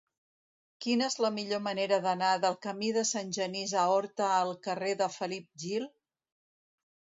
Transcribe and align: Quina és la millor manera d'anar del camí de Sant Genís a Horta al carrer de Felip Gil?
Quina 0.85 1.09
és 1.11 1.17
la 1.25 1.29
millor 1.35 1.61
manera 1.65 1.99
d'anar 2.05 2.31
del 2.45 2.57
camí 2.67 2.89
de 2.97 3.05
Sant 3.11 3.31
Genís 3.39 3.75
a 3.83 3.85
Horta 3.93 4.33
al 4.41 4.57
carrer 4.71 4.97
de 5.05 5.13
Felip 5.19 5.49
Gil? 5.67 5.89